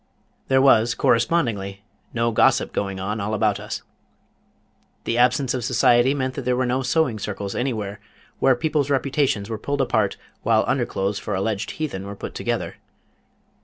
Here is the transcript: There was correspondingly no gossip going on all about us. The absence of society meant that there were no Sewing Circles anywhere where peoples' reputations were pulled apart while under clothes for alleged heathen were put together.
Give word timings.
There 0.47 0.63
was 0.63 0.95
correspondingly 0.95 1.83
no 2.11 2.31
gossip 2.31 2.73
going 2.73 2.99
on 2.99 3.19
all 3.21 3.35
about 3.35 3.59
us. 3.59 3.83
The 5.03 5.19
absence 5.19 5.53
of 5.53 5.63
society 5.63 6.15
meant 6.15 6.33
that 6.33 6.41
there 6.41 6.55
were 6.55 6.65
no 6.65 6.81
Sewing 6.81 7.19
Circles 7.19 7.53
anywhere 7.53 7.99
where 8.39 8.55
peoples' 8.55 8.89
reputations 8.89 9.47
were 9.47 9.59
pulled 9.59 9.79
apart 9.79 10.17
while 10.41 10.63
under 10.65 10.87
clothes 10.87 11.19
for 11.19 11.35
alleged 11.35 11.69
heathen 11.77 12.07
were 12.07 12.15
put 12.15 12.33
together. 12.33 12.77